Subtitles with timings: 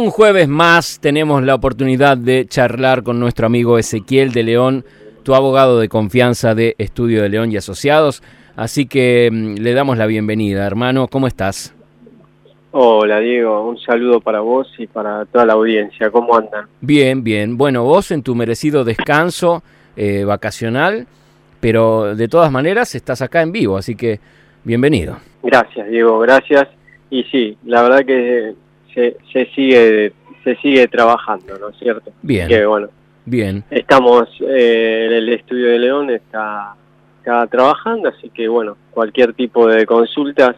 [0.00, 4.82] Un jueves más tenemos la oportunidad de charlar con nuestro amigo Ezequiel de León,
[5.24, 8.22] tu abogado de confianza de Estudio de León y Asociados.
[8.56, 11.06] Así que mm, le damos la bienvenida, hermano.
[11.06, 11.74] ¿Cómo estás?
[12.70, 16.10] Hola Diego, un saludo para vos y para toda la audiencia.
[16.10, 16.64] ¿Cómo andan?
[16.80, 17.58] Bien, bien.
[17.58, 19.62] Bueno, vos en tu merecido descanso
[19.96, 21.08] eh, vacacional,
[21.60, 24.18] pero de todas maneras estás acá en vivo, así que
[24.64, 25.18] bienvenido.
[25.42, 26.68] Gracias Diego, gracias.
[27.10, 28.54] Y sí, la verdad que
[28.94, 30.12] se, se sigue
[30.44, 32.12] se sigue trabajando, ¿no es cierto?
[32.22, 32.48] Bien.
[32.48, 32.88] Que bueno,
[33.26, 33.62] Bien.
[33.70, 36.74] estamos eh, en el estudio de León, está,
[37.18, 40.56] está trabajando, así que bueno, cualquier tipo de consultas,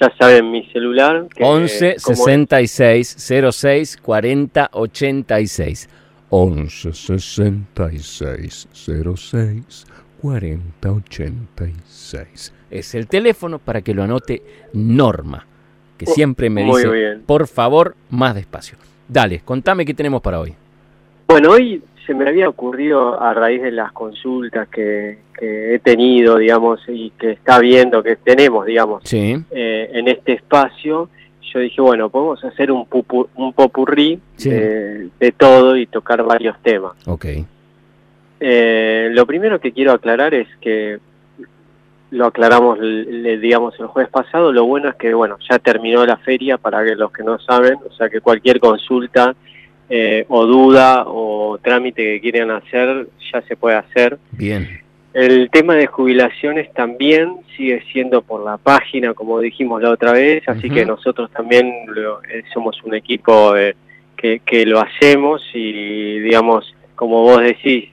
[0.00, 1.26] ya saben mi celular.
[1.34, 3.16] que, 11 como- 66
[3.50, 5.88] 06 40 86.
[6.30, 9.86] 11 66 06
[10.20, 12.52] 40 86.
[12.70, 15.46] Es el teléfono para que lo anote Norma,
[15.96, 17.22] que siempre me muy dice, bien.
[17.26, 18.76] por favor, más despacio.
[19.08, 20.54] Dale, contame qué tenemos para hoy.
[21.28, 26.38] Bueno, hoy se me había ocurrido a raíz de las consultas que, que he tenido,
[26.38, 31.08] digamos, y que está viendo, que tenemos, digamos, Sí, eh, en este espacio,
[31.52, 34.50] yo dije, bueno, podemos hacer un, pupu- un popurrí Sí.
[34.50, 36.92] de, de todo y tocar varios temas.
[37.06, 37.26] ok.
[38.38, 40.98] Eh, lo primero que quiero aclarar es que
[42.10, 46.16] lo aclaramos, le, digamos, el jueves pasado, lo bueno es que, bueno, ya terminó la
[46.18, 49.34] feria, para que los que no saben, o sea que cualquier consulta
[49.88, 54.18] eh, o duda o trámite que quieran hacer, ya se puede hacer.
[54.32, 54.80] Bien,
[55.14, 60.46] El tema de jubilaciones también sigue siendo por la página, como dijimos la otra vez,
[60.48, 63.74] así que nosotros también lo- eh, somos un equipo eh,
[64.16, 67.88] que, que lo hacemos y, digamos, como vos decís,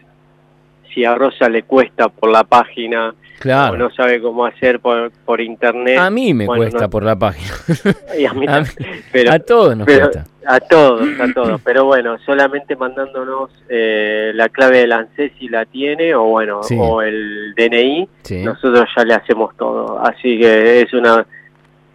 [0.93, 3.77] si a Rosa le cuesta por la página o claro.
[3.77, 7.15] no sabe cómo hacer por, por internet, A mí me bueno, cuesta no- por la
[7.17, 7.51] página.
[8.17, 8.63] y a mí a
[9.11, 10.25] pero, todos nos pero- cuesta.
[10.47, 11.61] a todos, a todos.
[11.61, 16.75] Pero bueno, solamente mandándonos eh, la clave del ANSES si la tiene, o bueno, Sí.
[16.79, 18.43] o el DNI, Sí.
[18.43, 19.99] nosotros ya le hacemos todo.
[19.99, 21.25] Así que es una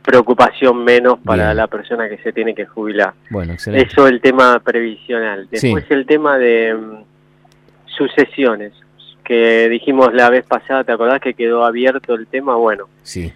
[0.02, 1.56] preocupación menos para Bien.
[1.58, 3.12] la persona que se tiene que jubilar.
[3.28, 3.88] Bueno, excelente.
[3.92, 5.48] Eso el tema previsional.
[5.52, 5.66] Sí.
[5.66, 7.04] Después el tema de mm,
[7.96, 8.72] sucesiones,
[9.28, 12.56] que dijimos la vez pasada, ¿te acordás que quedó abierto el tema?
[12.56, 13.30] Bueno, Sí,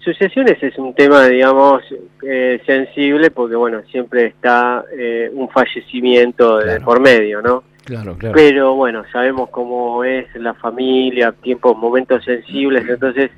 [0.00, 1.82] Sucesiones es un tema, digamos,
[2.26, 7.62] eh, sensible porque, bueno, siempre está eh, un fallecimiento de por medio, ¿no?
[7.84, 8.34] claro, claro.
[8.34, 13.30] Pero, bueno, sabemos cómo es la familia, tiempos, momentos sensibles, entonces,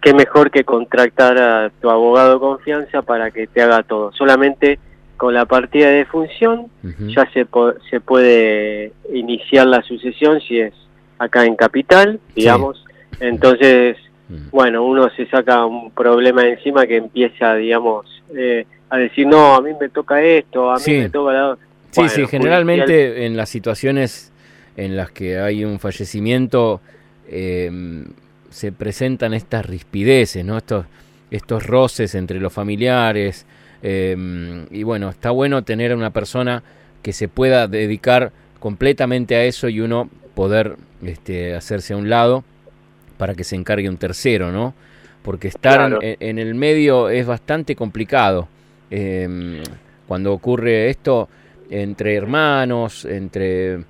[0.00, 4.12] qué mejor que contratar a tu abogado de confianza para que te haga todo.
[4.12, 4.78] Solamente
[5.16, 6.66] con la partida de función
[7.08, 10.74] ya se, po- se puede iniciar la sucesión si es
[11.18, 12.84] acá en Capital, digamos.
[13.20, 13.96] Entonces,
[14.28, 14.48] Mm.
[14.52, 19.60] bueno, uno se saca un problema encima que empieza, digamos, eh, a decir, no, a
[19.60, 20.92] mí me toca esto, a mí Sí.
[20.92, 21.58] me toca la...
[21.90, 24.32] Sí, Bueno, sí, generalmente en las situaciones
[24.78, 26.80] en las que hay un fallecimiento
[27.28, 27.70] eh,
[28.50, 30.56] se presentan estas rispideces, ¿no?
[30.56, 30.86] Estos,
[31.30, 33.46] estos roces entre los familiares.
[33.86, 36.62] eh, y bueno, está bueno tener a una persona
[37.02, 42.44] que se pueda dedicar completamente a eso y uno poder este, hacerse a un lado
[43.18, 44.74] para que se encargue un tercero, ¿no?
[45.22, 45.98] Porque estar en- Claro.
[46.02, 48.48] en, en el medio es bastante complicado.
[48.90, 49.62] Eh,
[50.06, 51.28] cuando ocurre esto
[51.70, 53.84] entre hermanos, entre,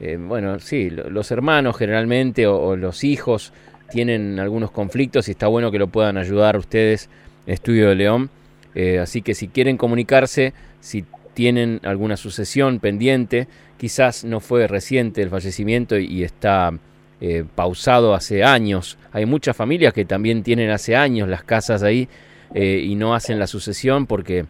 [0.00, 3.52] eh, bueno, sí, lo- los hermanos generalmente o, o los hijos
[3.90, 7.08] tienen algunos conflictos y está bueno que lo puedan ayudar ustedes,
[7.46, 8.30] Estudio de León.
[8.74, 11.04] Eh, así que si quieren comunicarse, si
[11.40, 16.70] tienen alguna sucesión pendiente, quizás no fue reciente el fallecimiento y, y está
[17.18, 18.98] eh, pausado hace años.
[19.10, 22.08] Hay muchas familias que también tienen hace años las casas ahí
[22.52, 24.44] eh, y no hacen la sucesión porque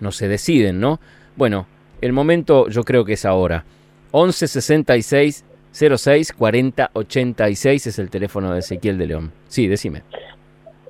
[0.00, 0.98] no se deciden, ¿no?
[1.36, 1.68] Bueno,
[2.00, 3.64] el momento yo creo que es ahora.
[4.10, 9.32] 11 66 06 40 86 es el teléfono de Ezequiel de León.
[9.46, 10.02] Sí, decime.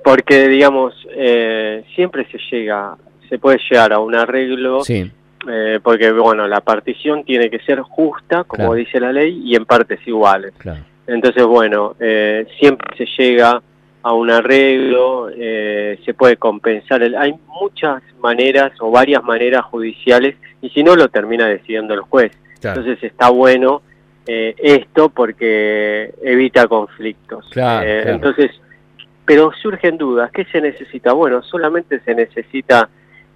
[0.03, 2.97] Porque, digamos, eh, siempre se llega,
[3.29, 5.11] se puede llegar a un arreglo, Sí,
[5.51, 8.75] eh, porque, bueno, la partición tiene que ser justa, como Claro.
[8.75, 10.53] dice la ley, y en partes iguales.
[10.59, 10.81] claro.
[11.07, 13.63] Entonces, bueno, eh, siempre se llega
[14.03, 17.03] a un arreglo, eh, se puede compensar.
[17.03, 22.01] El, hay muchas maneras o varias maneras judiciales y si no lo termina decidiendo el
[22.01, 22.33] juez.
[22.61, 22.81] claro.
[22.81, 23.83] Entonces está bueno
[24.27, 27.47] eh, esto porque evita conflictos.
[27.53, 28.17] Claro, Eh, claro.
[28.17, 28.51] Entonces,
[29.25, 30.31] pero surgen dudas.
[30.33, 31.13] ¿Qué se necesita?
[31.13, 32.89] Bueno, solamente se necesita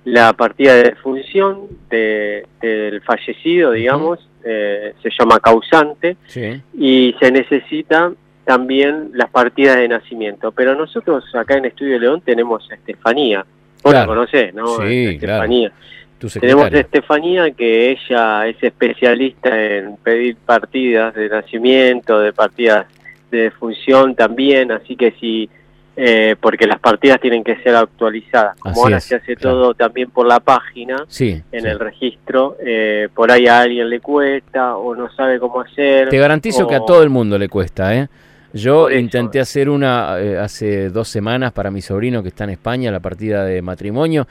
[0.05, 7.31] la partida de función de, del fallecido, digamos, eh, se llama causante, Sí, y se
[7.31, 8.13] necesita
[8.45, 10.53] también las partidas de nacimiento.
[10.53, 13.45] Pero nosotros acá en Estudio León tenemos a Estefanía.
[13.83, 14.01] Vos Claro.
[14.01, 14.67] la conocés, ¿no?
[14.79, 15.73] Sí, Estefanía.
[16.41, 22.87] Tenemos a Estefanía, que ella es especialista en pedir partidas de nacimiento, de partidas
[23.31, 25.49] de defunción también, así que si
[26.03, 28.59] eh, porque las partidas tienen que ser actualizadas.
[28.59, 33.31] Como ahora se hace todo también por la página, sí, en el registro, eh, por
[33.31, 36.09] ahí a alguien le cuesta o no sabe cómo hacer.
[36.09, 38.09] Te garantizo que a todo el mundo le cuesta, ¿eh?
[38.55, 42.91] Yo intenté hacer una eh, hace dos semanas para mi sobrino que está en España,
[42.91, 44.27] la partida de matrimonio,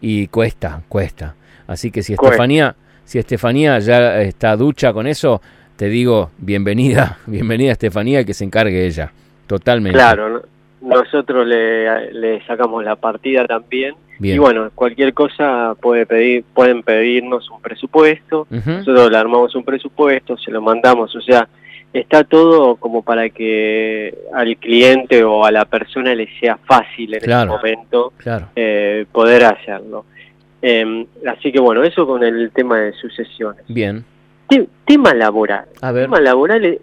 [0.00, 1.34] y cuesta, cuesta.
[1.66, 5.42] Así que si Estefanía, si Estefanía ya está ducha con eso,
[5.74, 9.12] te digo bienvenida, bienvenida Estefanía, que se encargue ella,
[9.48, 9.98] totalmente.
[9.98, 10.44] Claro,
[10.80, 13.94] nosotros le, sacamos la partida también.
[14.22, 20.36] Y bueno, cualquier cosa puede pedir, pueden pedirnos un presupuesto, nosotros le armamos un presupuesto,
[20.36, 21.48] se lo mandamos, o sea,
[21.92, 27.22] está todo como para que al cliente o a la persona le sea fácil en
[27.22, 28.12] ese momento
[28.54, 30.04] eh, poder hacerlo.
[30.62, 33.64] Em, así que bueno, eso con el tema de sucesiones.
[33.68, 34.04] Bien.
[34.84, 35.64] tema laboral.
[35.80, 36.04] A ver.
[36.04, 36.78] Tema laboral eh,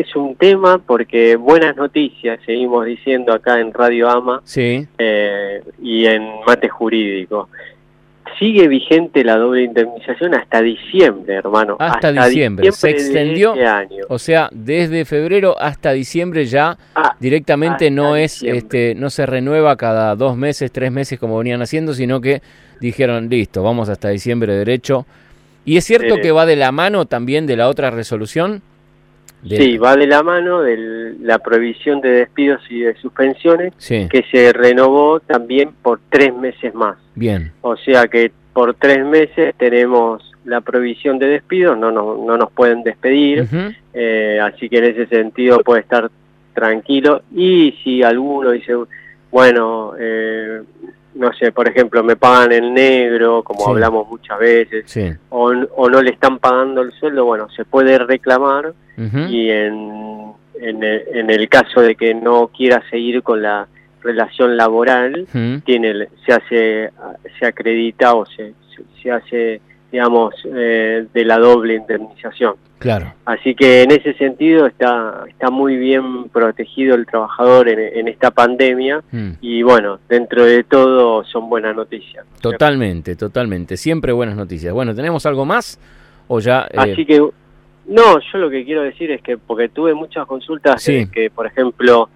[0.00, 4.86] es un tema porque buenas noticias, seguimos diciendo acá en Radio Ama sí.
[4.98, 7.48] Eh, y en Mate Jurídico.
[8.38, 11.76] Sigue vigente la doble indemnización hasta diciembre, hermano.
[11.80, 12.70] Hasta, diciembre.
[12.70, 13.52] Se extendió.
[13.54, 14.04] Este año.
[14.08, 19.76] O sea, desde febrero hasta diciembre ya ah, directamente no es, este, no se renueva
[19.76, 22.40] cada dos meses, tres meses como venían haciendo, sino que
[22.80, 25.04] dijeron listo, vamos hasta diciembre derecho.
[25.64, 28.62] Y es cierto que va de la mano también de la otra resolución
[29.46, 34.52] Sí, va de la mano de la prohibición de despidos y de suspensiones, que se
[34.52, 36.96] renovó también por tres meses más.
[37.14, 37.52] Bien.
[37.60, 42.50] O sea que por tres meses tenemos la prohibición de despidos, no, no, no nos
[42.50, 43.46] pueden despedir,
[43.94, 46.10] eh, así que en ese sentido puede estar
[46.54, 47.22] tranquilo.
[47.34, 48.72] Y si alguno dice,
[49.30, 50.62] bueno, eh,
[51.14, 56.10] no sé, por ejemplo, me pagan el negro, como hablamos muchas veces, o, no le
[56.10, 62.14] están pagando el sueldo, bueno, se puede reclamar y en, en, el, caso de que
[62.14, 63.68] no quiera seguir con la
[64.02, 65.26] relación laboral,
[65.64, 66.90] tiene se hace,
[67.38, 68.54] se acredita o se,
[69.02, 72.54] se hace digamos, eh, de la doble indemnización.
[72.78, 73.12] Claro.
[73.24, 79.02] Así que en ese sentido está, está muy bien protegido el trabajador en, esta pandemia
[79.10, 79.30] mm.
[79.40, 82.24] y bueno, dentro de todo son buenas noticias.
[82.40, 83.76] Totalmente, totalmente.
[83.76, 84.72] Siempre buenas noticias.
[84.72, 85.80] Bueno, ¿tenemos algo más
[86.28, 86.68] o ya?
[86.70, 86.76] Eh?
[86.76, 91.30] Así que, no, yo lo que quiero decir es que porque tuve muchas consultas que,
[91.34, 92.08] por ejemplo,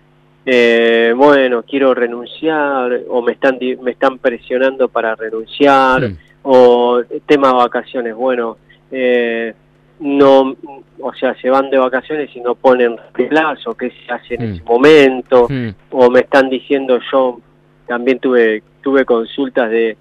[0.46, 6.10] eh, bueno, quiero renunciar o me están, me están presionando para renunciar.
[6.10, 8.56] Mm o tema vacaciones, bueno,
[8.90, 9.54] eh,
[10.00, 10.56] no,
[11.00, 14.54] o sea, se van de vacaciones y no ponen plazo, qué se hace en mm.
[14.54, 15.68] ese momento, mm.
[15.90, 17.40] o me están diciendo yo,
[17.86, 19.96] también tuve, tuve consultas de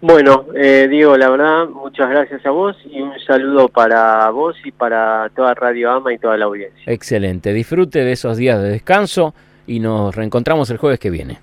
[0.02, 4.72] Bueno, eh, Diego, la verdad, muchas gracias a vos y un saludo para vos y
[4.72, 6.84] para toda Radio Ama y toda la audiencia.
[6.86, 9.34] Excelente, disfrute de esos días de descanso
[9.66, 11.40] y nos reencontramos el jueves que viene.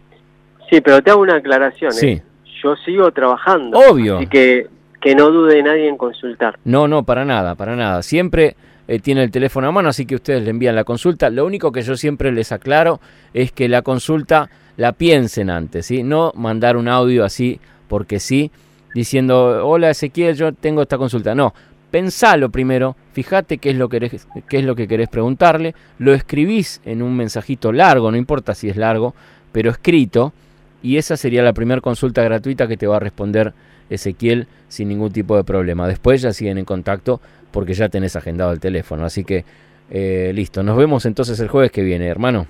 [0.70, 1.92] Sí, pero te hago una aclaración.
[1.92, 2.08] Sí.
[2.08, 2.22] ¿eh?
[2.62, 3.78] Yo sigo trabajando.
[3.78, 4.18] Obvio.
[4.18, 4.68] Así que
[5.02, 6.58] que no dude nadie en consultar.
[6.64, 8.02] No, no, para nada, para nada.
[8.02, 8.56] Siempre
[8.92, 11.30] eh, tiene el teléfono a mano, así que ustedes le envían la consulta.
[11.30, 13.00] Lo único que yo siempre les aclaro
[13.32, 16.02] es que la consulta la piensen antes, ¿sí?
[16.02, 17.58] No mandar un audio así
[17.88, 18.50] porque sí,
[18.94, 21.34] diciendo, hola Ezequiel, yo tengo esta consulta.
[21.34, 21.54] No,
[21.90, 26.12] pensalo primero, fíjate qué es, lo que querés, qué es lo que querés preguntarle, lo
[26.12, 29.14] escribís en un mensajito largo, no importa si es largo,
[29.52, 30.34] pero escrito,
[30.82, 33.54] y esa sería la primera consulta gratuita que te va a responder
[33.88, 35.88] Ezequiel sin ningún tipo de problema.
[35.88, 39.04] Después ya siguen en contacto porque ya tenés agendado el teléfono.
[39.04, 39.44] Así que
[39.90, 42.46] eh, listo, nos vemos entonces el jueves que viene, hermano.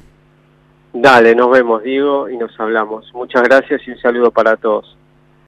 [0.92, 3.10] Dale, nos vemos, Diego, y nos hablamos.
[3.14, 4.96] Muchas gracias y un saludo para todos.